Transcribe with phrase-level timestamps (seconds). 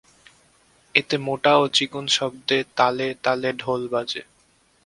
[0.95, 4.21] এতে মোটা ও চিকন শব্দে তালে তালে ঢোল বাজে।